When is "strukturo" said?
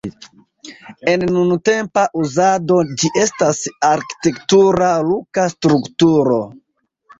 5.57-6.43